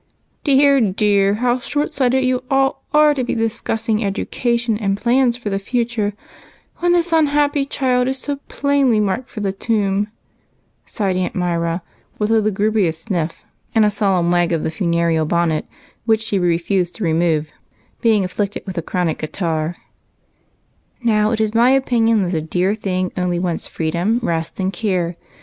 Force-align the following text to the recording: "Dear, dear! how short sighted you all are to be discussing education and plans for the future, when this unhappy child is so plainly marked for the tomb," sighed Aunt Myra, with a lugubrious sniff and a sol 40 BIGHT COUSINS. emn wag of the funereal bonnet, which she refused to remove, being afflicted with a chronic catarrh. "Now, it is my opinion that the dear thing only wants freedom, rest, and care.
"Dear, 0.43 0.81
dear! 0.81 1.35
how 1.35 1.59
short 1.59 1.93
sighted 1.93 2.23
you 2.25 2.43
all 2.49 2.81
are 2.91 3.13
to 3.13 3.23
be 3.23 3.35
discussing 3.35 4.03
education 4.03 4.75
and 4.79 4.97
plans 4.97 5.37
for 5.37 5.51
the 5.51 5.59
future, 5.59 6.13
when 6.77 6.91
this 6.91 7.13
unhappy 7.13 7.65
child 7.65 8.07
is 8.07 8.17
so 8.17 8.37
plainly 8.47 8.99
marked 8.99 9.29
for 9.29 9.41
the 9.41 9.53
tomb," 9.53 10.07
sighed 10.87 11.17
Aunt 11.17 11.35
Myra, 11.35 11.83
with 12.17 12.31
a 12.31 12.41
lugubrious 12.41 12.97
sniff 12.97 13.43
and 13.75 13.85
a 13.85 13.91
sol 13.91 14.23
40 14.23 14.23
BIGHT 14.23 14.23
COUSINS. 14.23 14.25
emn 14.25 14.31
wag 14.31 14.51
of 14.53 14.63
the 14.63 14.71
funereal 14.71 15.25
bonnet, 15.27 15.67
which 16.05 16.21
she 16.23 16.39
refused 16.39 16.95
to 16.95 17.03
remove, 17.03 17.51
being 18.01 18.23
afflicted 18.23 18.65
with 18.65 18.79
a 18.79 18.81
chronic 18.81 19.19
catarrh. 19.19 19.75
"Now, 21.03 21.29
it 21.29 21.39
is 21.39 21.53
my 21.53 21.69
opinion 21.69 22.23
that 22.23 22.31
the 22.31 22.41
dear 22.41 22.73
thing 22.73 23.11
only 23.15 23.37
wants 23.37 23.67
freedom, 23.67 24.17
rest, 24.23 24.59
and 24.59 24.73
care. 24.73 25.15